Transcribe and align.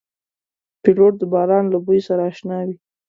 پیلوټ 0.81 1.13
د 1.19 1.23
باران 1.33 1.65
له 1.73 1.77
بوی 1.85 1.99
سره 2.07 2.21
اشنا 2.31 2.57
وي. 2.67 2.75